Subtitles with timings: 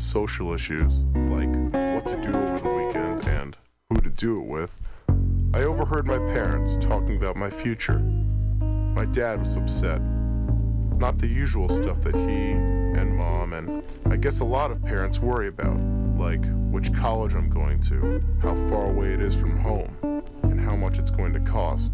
[0.00, 1.50] social issues, like
[1.94, 3.56] what to do over the weekend and
[3.90, 4.80] who to do it with,
[5.52, 7.98] I overheard my parents talking about my future.
[7.98, 10.00] My dad was upset.
[10.00, 15.20] Not the usual stuff that he and mom and I guess a lot of parents
[15.20, 15.78] worry about,
[16.18, 20.76] like which college I'm going to, how far away it is from home, and how
[20.76, 21.92] much it's going to cost.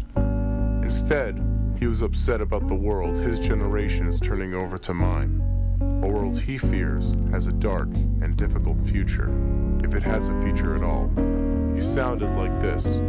[0.83, 1.43] Instead,
[1.77, 5.36] he was upset about the world his generation is turning over to mine.
[6.17, 9.29] World he fears has a dark and difficult future,
[9.83, 11.11] if it has a future at all.
[11.75, 13.01] He sounded like this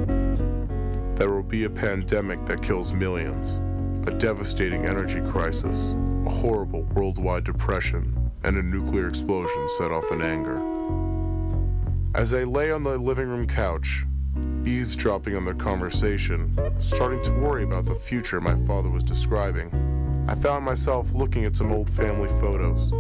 [1.18, 3.62] There will be a pandemic that kills millions,
[4.06, 5.94] a devastating energy crisis,
[6.26, 10.60] a horrible worldwide depression, and a nuclear explosion set off in anger.
[12.14, 14.04] As I lay on the living room couch,
[14.66, 19.70] eavesdropping on their conversation, starting to worry about the future my father was describing,
[20.28, 22.90] I found myself looking at some old family photos.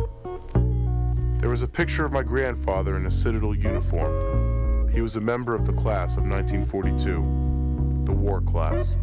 [1.40, 4.88] There was a picture of my grandfather in a Citadel uniform.
[4.88, 8.96] He was a member of the class of 1942, the war class.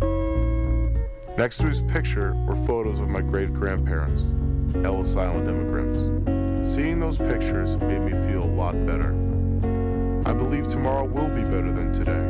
[1.38, 4.34] Next to his picture were photos of my great grandparents,
[4.84, 6.68] Ellis Island immigrants.
[6.68, 9.12] Seeing those pictures made me feel a lot better.
[10.26, 12.24] I believe tomorrow will be better than today.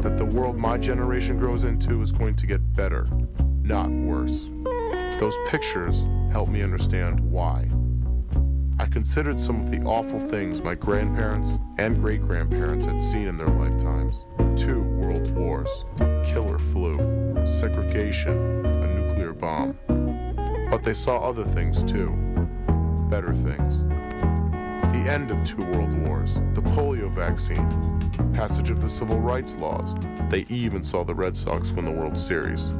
[0.00, 3.06] That the world my generation grows into is going to get better,
[3.62, 4.50] not worse.
[5.20, 7.68] Those pictures helped me understand why.
[8.78, 13.36] I considered some of the awful things my grandparents and great grandparents had seen in
[13.36, 14.24] their lifetimes
[14.56, 15.84] two world wars,
[16.24, 16.96] killer flu,
[17.46, 19.76] segregation, a nuclear bomb.
[20.70, 22.16] But they saw other things too,
[23.10, 23.84] better things
[24.90, 27.68] the end of two world wars, the polio vaccine,
[28.32, 29.94] passage of the civil rights laws.
[30.30, 32.72] They even saw the Red Sox win the World Series.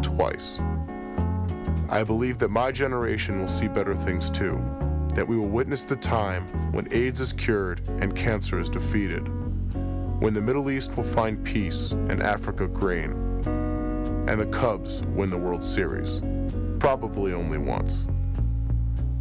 [0.00, 0.60] Twice.
[1.92, 4.58] I believe that my generation will see better things too.
[5.14, 9.28] That we will witness the time when AIDS is cured and cancer is defeated.
[10.18, 13.10] When the Middle East will find peace and Africa grain.
[14.26, 16.22] And the Cubs win the World Series.
[16.78, 18.08] Probably only once.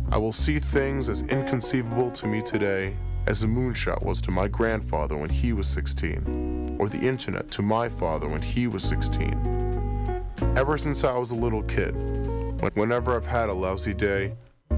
[0.09, 2.95] I will see things as inconceivable to me today
[3.27, 7.61] as a moonshot was to my grandfather when he was 16, or the internet to
[7.61, 10.23] my father when he was 16.
[10.55, 11.95] Ever since I was a little kid,
[12.69, 14.33] whenever I've had a lousy day,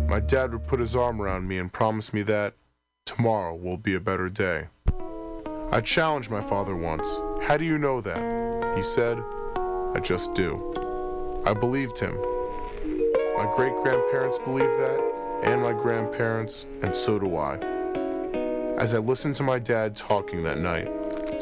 [0.08, 2.54] my dad would put his arm around me and promise me that
[3.06, 4.68] tomorrow will be a better day.
[5.72, 8.78] I challenged my father once, How do you know that?
[8.78, 9.22] He said,
[9.94, 11.42] I just do.
[11.46, 12.16] I believed him.
[13.36, 17.58] My great grandparents believed that, and my grandparents, and so do I.
[18.78, 20.90] As I listened to my dad talking that night,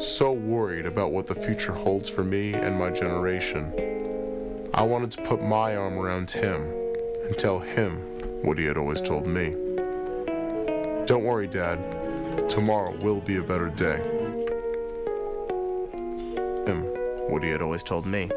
[0.02, 3.72] so worried about what the future holds for me and my generation,
[4.74, 6.72] I wanted to put my arm around him
[7.24, 7.98] and tell him
[8.42, 9.50] what he had always told me.
[11.04, 11.78] Don't worry, Dad.
[12.48, 13.98] Tomorrow will be a better day.
[16.66, 16.84] Him,
[17.28, 18.30] what he had always told me.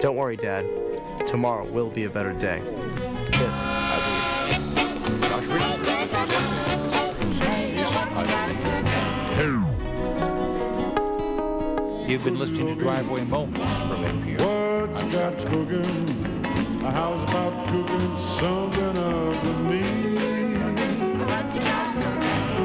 [0.00, 0.66] Don't worry, Dad.
[1.26, 2.60] Tomorrow will be a better day.
[3.30, 4.28] This, I believe.
[12.08, 13.77] You've been listening to Driveway Moments.
[15.18, 16.06] Got cooking?
[16.80, 19.82] How's about cooking something up with me?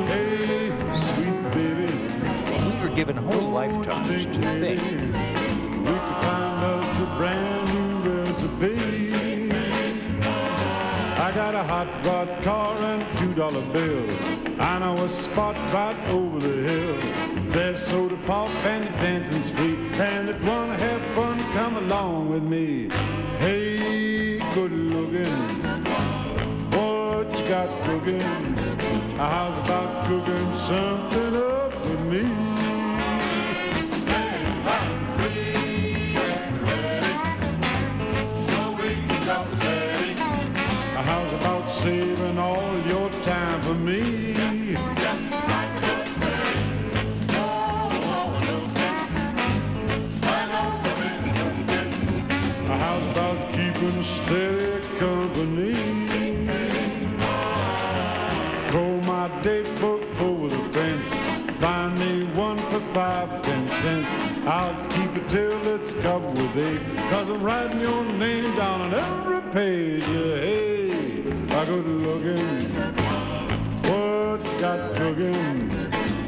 [0.06, 0.70] Hey,
[1.10, 1.90] sweet baby.
[2.70, 4.80] We are given whole lifetimes to think.
[4.80, 9.52] We could find us a brand new recipe.
[11.18, 14.06] I got a hot rod car and a two dollar bill.
[14.62, 17.50] I know a spot right over the hill.
[17.50, 19.80] There's soda pop and dancing street.
[20.00, 22.90] And you wanna have fun, come along with me.
[23.38, 25.38] Hey, good looking.
[26.72, 28.22] What you got cooking?
[29.18, 32.43] How's about cooking something up with me?
[52.84, 55.74] How's about keeping steady company?
[58.72, 61.62] Throw my date book over the fence.
[61.62, 64.10] Find me one for five, ten cents.
[64.46, 66.82] I'll keep it till it's covered with eight.
[67.10, 70.02] Cause I'm writing your name down on every page.
[70.02, 72.60] Yeah, hey, I good looking.
[73.88, 75.70] What you got cooking?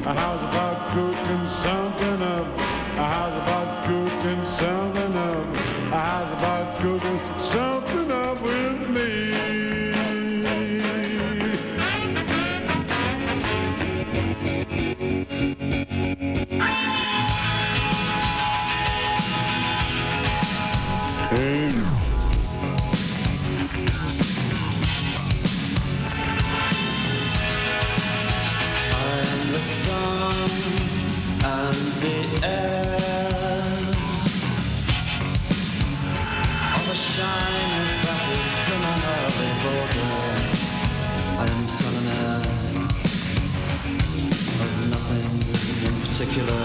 [0.06, 2.48] How's about cooking something up?
[2.96, 3.75] How's about
[46.26, 46.65] particular.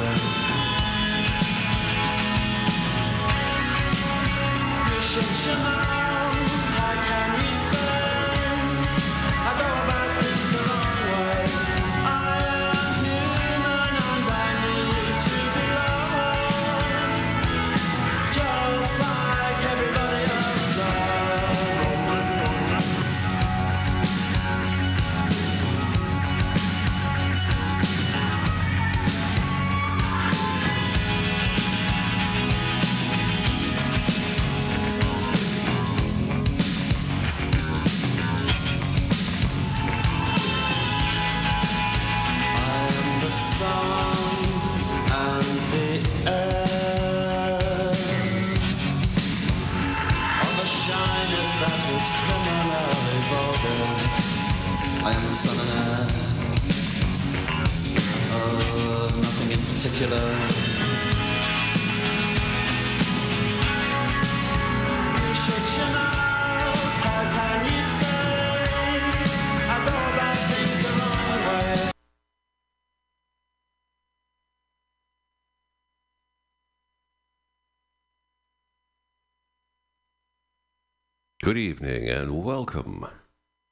[81.50, 83.06] Good evening and welcome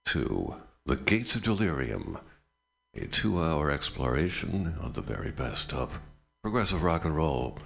[0.06, 2.18] to The Gates of Delirium,
[2.92, 6.00] a two hour exploration of the very best of
[6.42, 7.56] progressive rock and roll,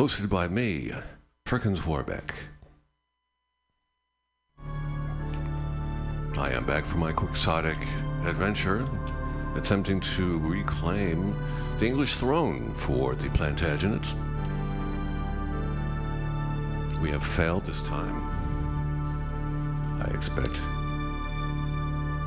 [0.00, 0.90] hosted by me,
[1.44, 2.32] Perkins Warbeck.
[6.38, 7.76] I am back from my quixotic
[8.24, 8.86] adventure,
[9.54, 11.34] attempting to reclaim
[11.78, 14.14] the English throne for the Plantagenets.
[17.02, 18.35] We have failed this time.
[20.00, 20.60] I expect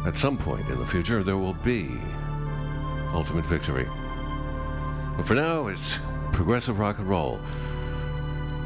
[0.05, 1.89] at some point in the future there will be
[3.13, 3.87] ultimate victory.
[5.17, 5.99] But for now, it's
[6.31, 7.39] progressive rock and roll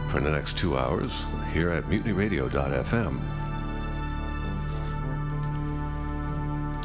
[0.10, 1.12] for the next two hours
[1.52, 3.20] here at mutinyradio.fm.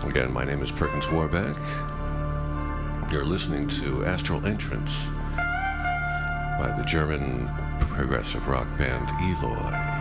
[0.09, 1.57] Again, my name is Perkins Warbeck.
[3.13, 4.91] You're listening to Astral Entrance
[6.59, 9.98] by the German progressive rock band Eloy.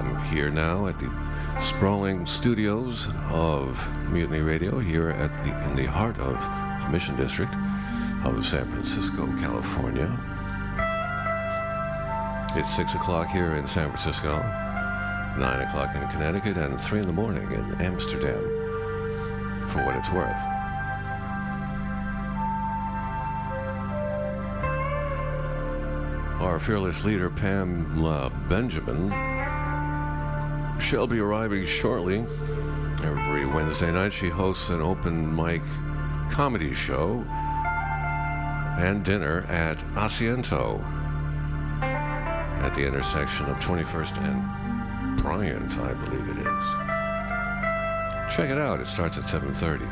[0.00, 1.12] I'm here now at the
[1.60, 3.78] sprawling studios of
[4.08, 6.34] Mutiny Radio here at the in the heart of
[6.82, 7.54] the Mission District
[8.24, 10.08] of San Francisco, California.
[12.56, 14.38] It's six o'clock here in San Francisco,
[15.38, 18.42] nine o'clock in Connecticut, and three in the morning in Amsterdam.
[19.68, 20.40] For what it's worth.
[26.40, 29.29] Our fearless leader, Pamela uh, Benjamin,
[30.80, 32.26] shall be arriving shortly.
[33.04, 35.62] Every Wednesday night, she hosts an open mic
[36.30, 37.24] comedy show
[38.78, 40.82] and dinner at Asiento
[41.82, 46.90] at the intersection of 21st and Bryant, I believe it is.
[48.34, 48.80] Check it out.
[48.80, 49.86] It starts at 7:30.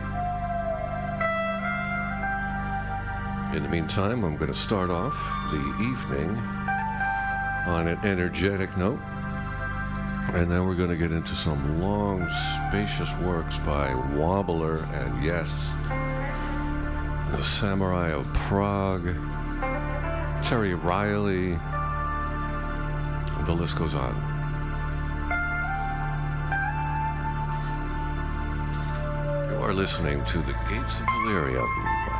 [3.54, 5.14] In the meantime, I'm going to start off
[5.50, 6.36] the evening
[7.66, 9.00] on an energetic note.
[10.34, 12.28] And then we're going to get into some long,
[12.68, 15.48] spacious works by Wobbler and yes,
[17.32, 19.04] the Samurai of Prog,
[20.44, 21.58] Terry Riley,
[23.46, 24.14] the list goes on.
[29.50, 32.17] You are listening to the Gates of Delirium.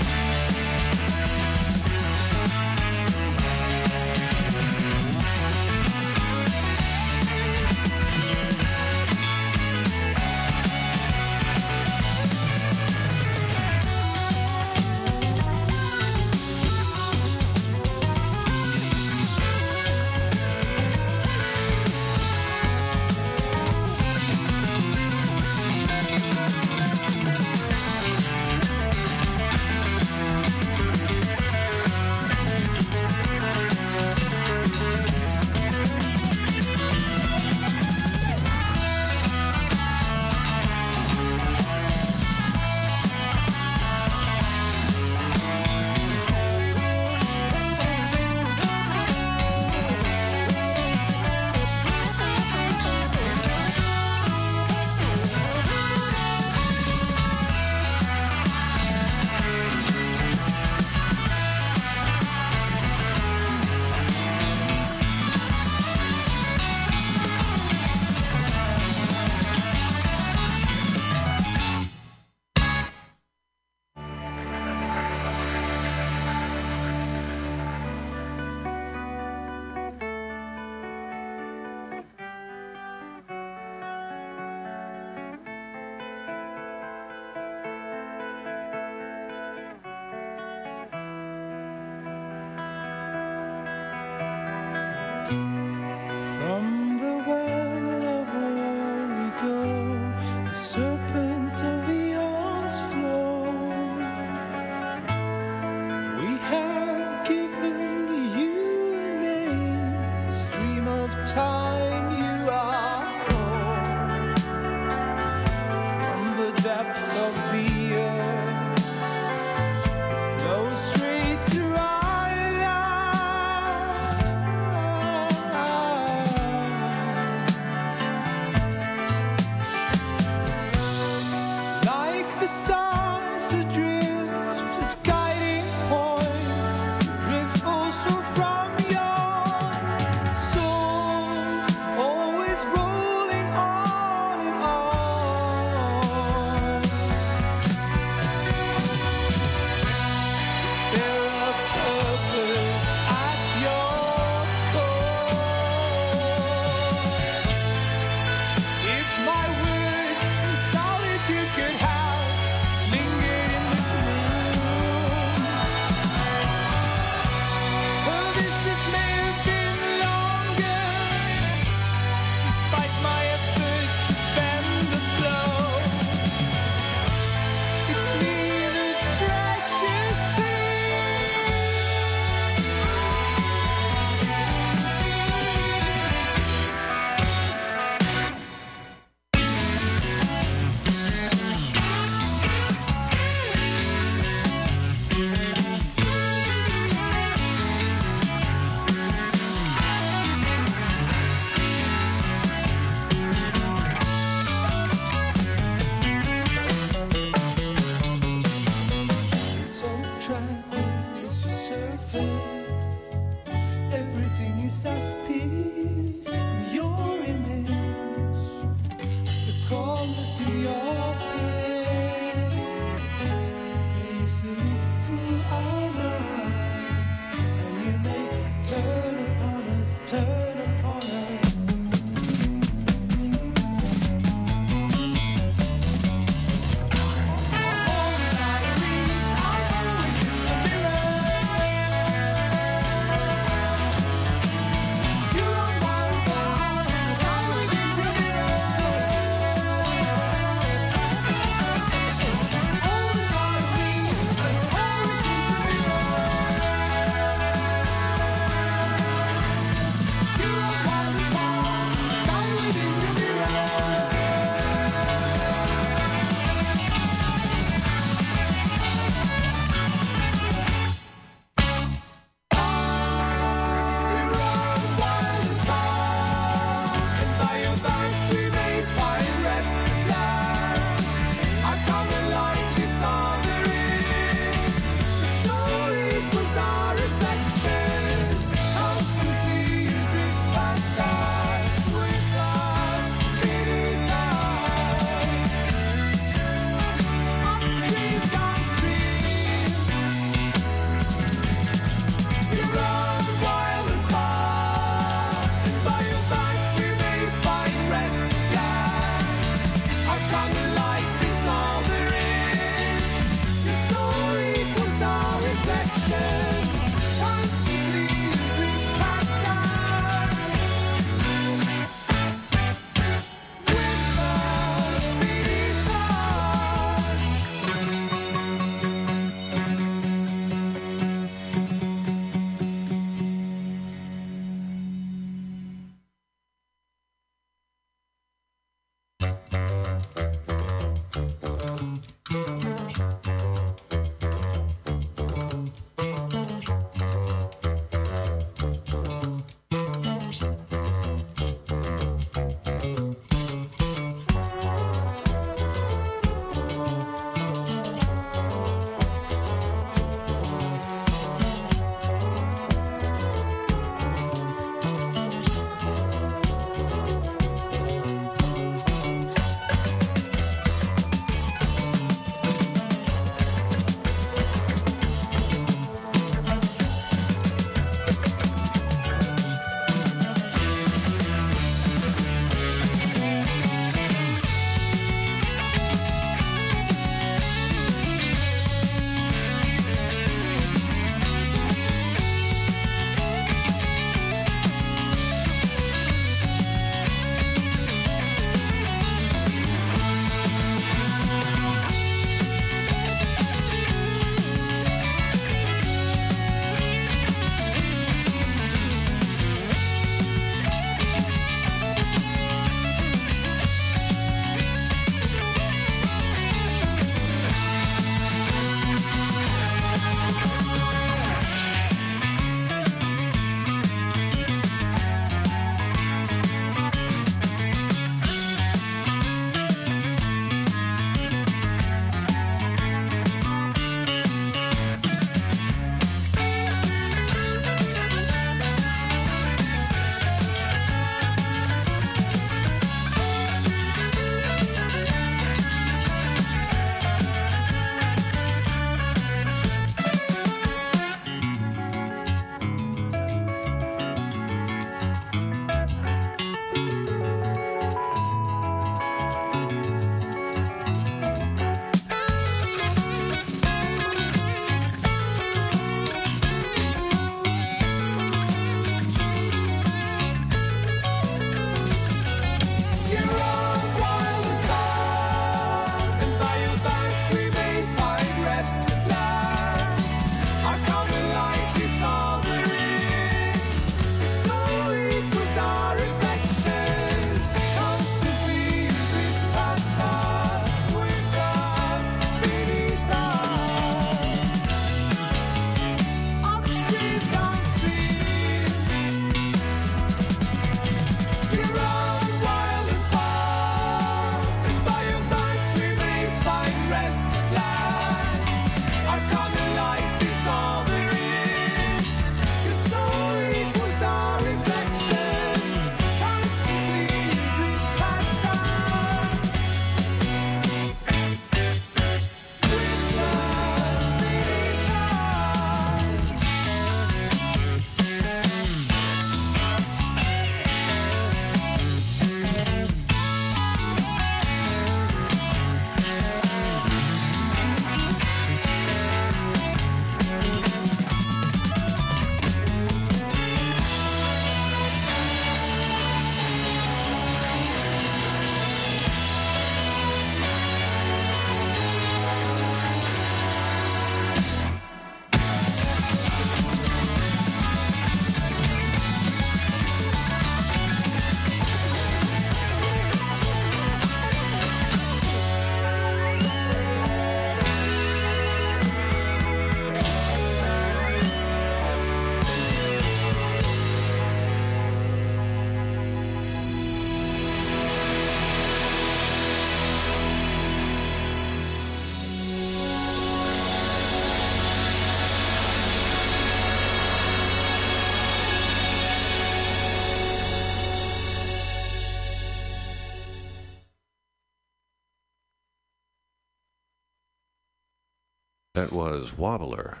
[598.76, 600.00] That was Wobbler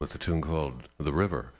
[0.00, 1.52] with the tune called The River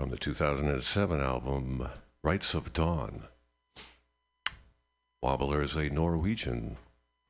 [0.00, 1.86] from the 2007 album
[2.24, 3.24] Rites of Dawn.
[5.22, 6.78] Wobbler is a Norwegian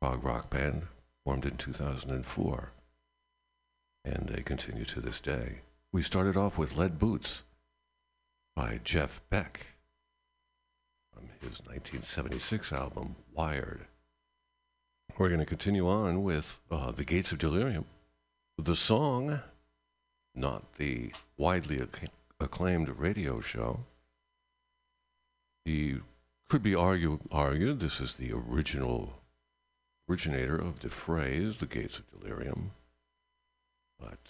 [0.01, 0.87] prog rock band
[1.25, 2.73] formed in 2004,
[4.05, 5.63] and they continue to this day.
[5.91, 7.43] We started off with Led Boots
[8.55, 9.67] by Jeff Beck
[11.13, 13.88] from his 1976 album Wired.
[15.19, 17.87] We're going to continue on with uh, The Gates of Delirium.
[18.57, 19.41] The song,
[20.33, 23.81] not the widely acc- acclaimed radio show.
[25.65, 25.97] The
[26.49, 29.15] could be argue, argued this is the original
[30.09, 32.71] originator of the phrase "the gates of delirium,"
[33.99, 34.21] but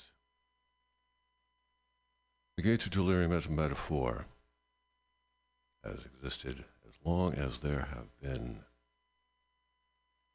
[2.57, 4.25] the gates of delirium as a metaphor
[5.85, 8.61] has existed as long as there have been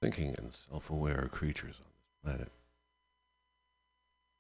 [0.04, 2.52] thinking and self-aware creatures on this planet.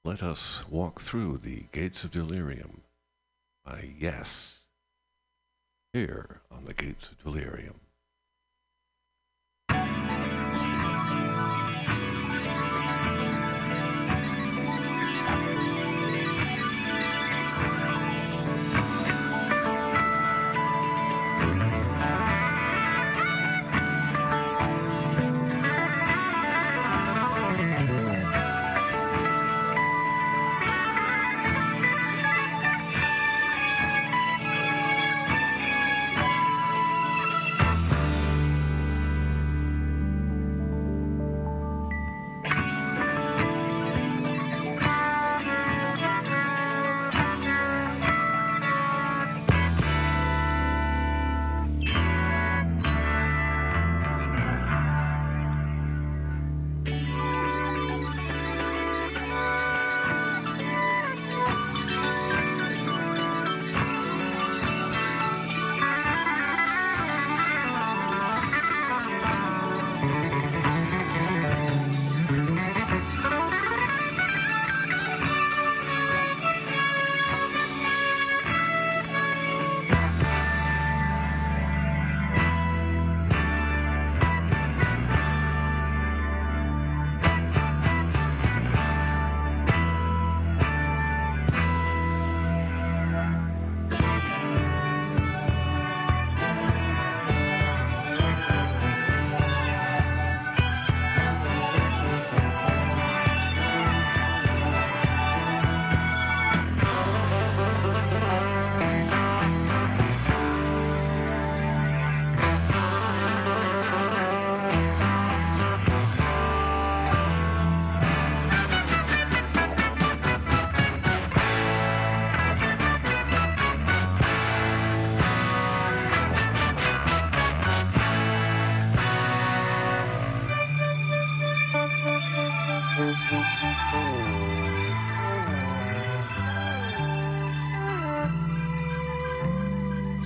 [0.04, 2.82] Let us walk through the gates of delirium
[3.66, 4.60] by Yes
[5.94, 7.80] here on the Gates of Delirium.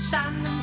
[0.10, 0.57] Stand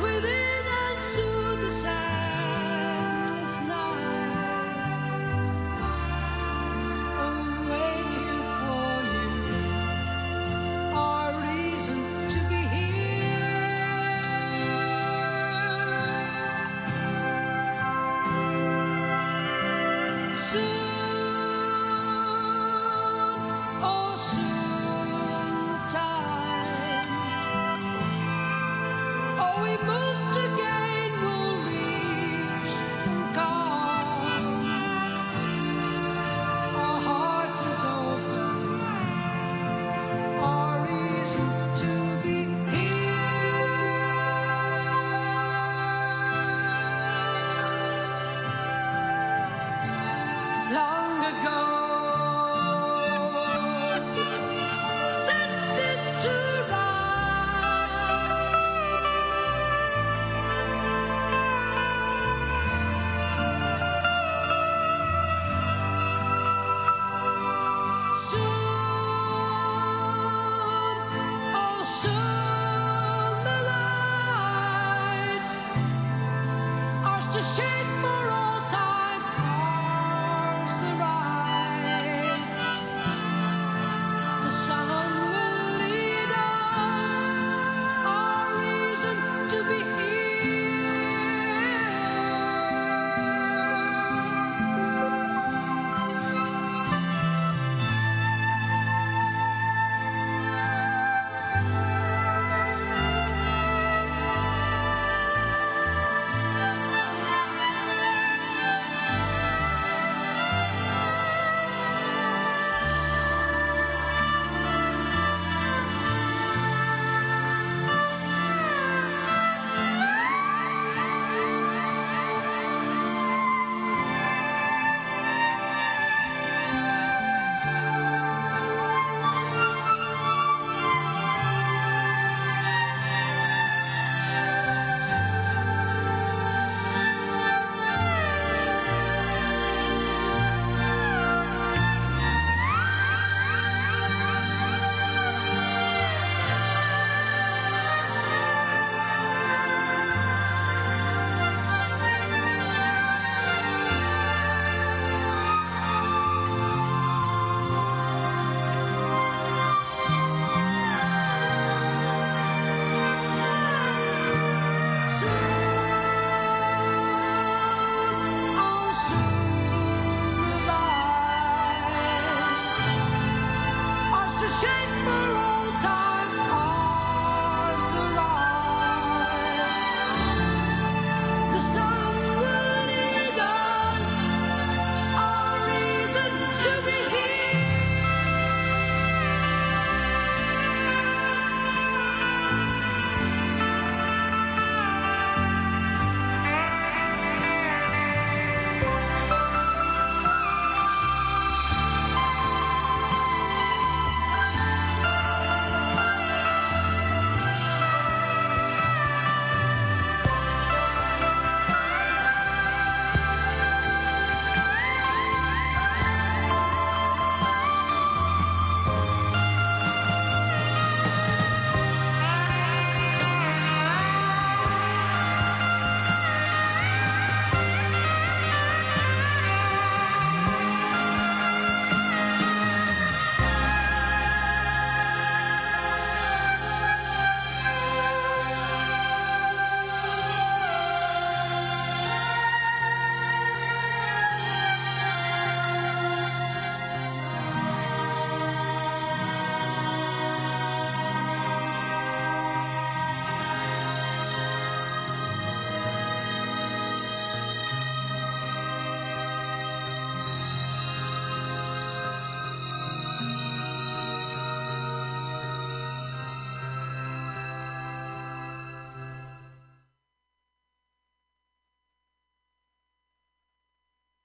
[0.00, 0.33] with it.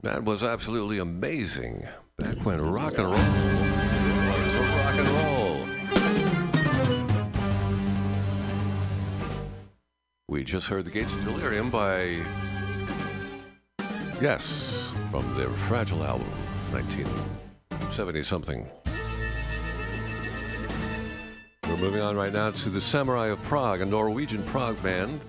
[0.01, 1.85] That was absolutely amazing.
[2.17, 5.67] Back when rock and roll was rock and roll.
[10.29, 12.21] We just heard The Gates of Delirium by,
[14.21, 16.29] yes, from their Fragile album,
[16.71, 18.69] 1970 something.
[21.67, 25.19] We're moving on right now to the Samurai of Prog, a Norwegian Prog band.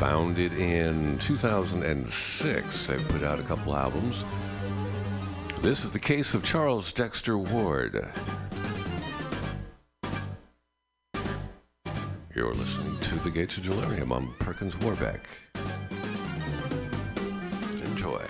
[0.00, 4.24] Founded in 2006, they've put out a couple albums.
[5.60, 8.10] This is the case of Charles Dexter Ward.
[12.34, 14.10] You're listening to The Gates of Delirium.
[14.10, 15.20] I'm Perkins Warbeck.
[17.84, 18.24] Enjoy.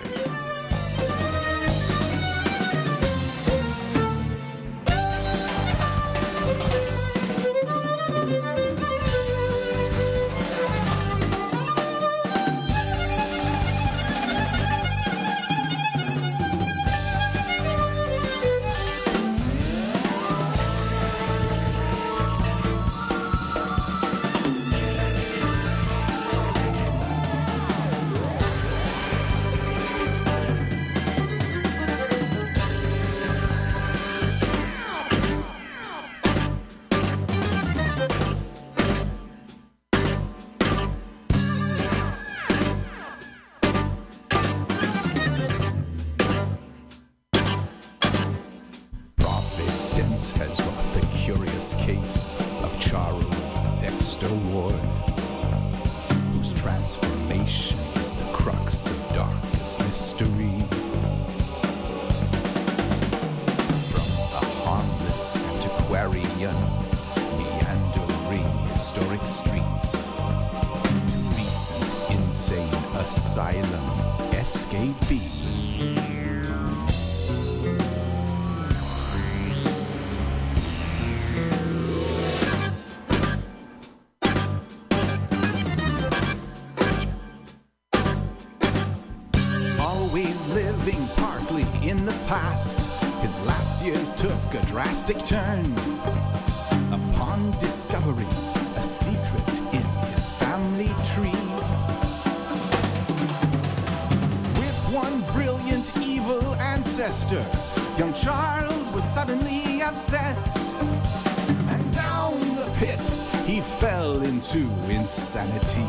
[114.53, 115.79] Into insanity.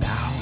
[0.00, 0.32] Now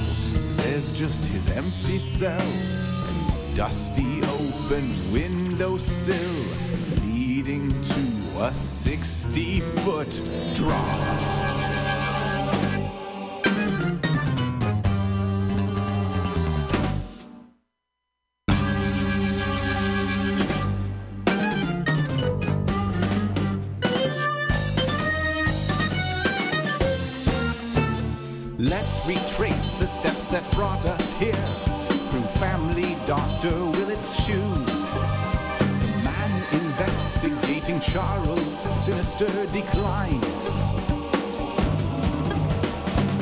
[0.56, 6.14] there's just his empty cell and dusty open windowsill
[7.02, 11.37] leading to a 60 foot drop.
[30.30, 31.32] That brought us here
[32.10, 34.82] through family doctor Willett's shoes.
[34.84, 40.22] The man investigating Charles' sinister decline.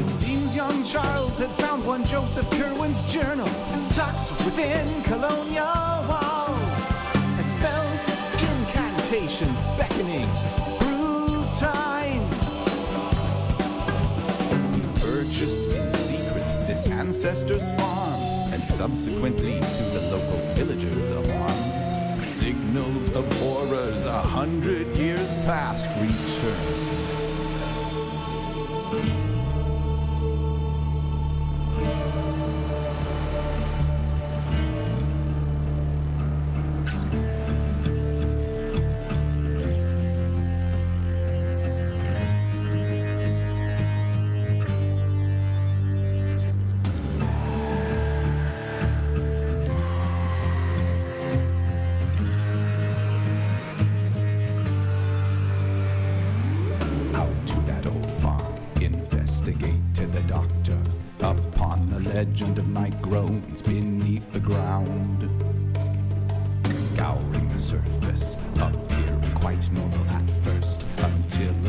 [0.00, 3.48] It seems young Charles had found one Joseph Curwen's journal
[3.88, 10.28] tucked within colonial walls and felt its incantations beckoning
[17.16, 18.20] ancestor's farm
[18.52, 21.50] and subsequently to the local villagers' alarm.
[22.26, 26.85] Signals of horrors a hundred years past return.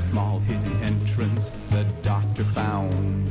[0.07, 3.29] Small hidden entrance the doctor found.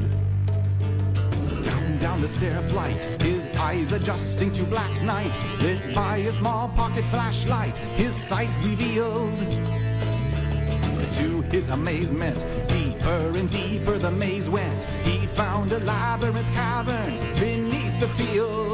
[1.62, 6.68] Down, down the stair flight, his eyes adjusting to black night, lit by a small
[6.68, 9.40] pocket flashlight, his sight revealed.
[11.12, 14.84] To his amazement, deeper and deeper the maze went.
[15.02, 18.65] He found a labyrinth cavern beneath the field.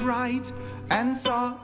[0.00, 0.52] Right
[0.90, 1.55] and saw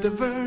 [0.00, 0.39] the verse